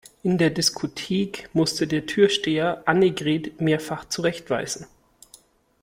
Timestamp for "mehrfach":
3.61-4.03